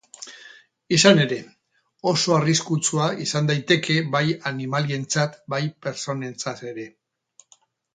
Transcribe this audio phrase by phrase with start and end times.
[0.95, 1.37] Izan ere,
[2.13, 6.93] oso arriskutsua izan daiteke bai animalientzat bai pertsonentzat ere.